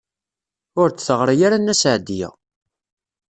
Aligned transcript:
Ur 0.81 0.89
d-teɣri 0.89 1.35
ara 1.45 1.57
Nna 1.59 1.73
Seɛdiya. 1.81 2.29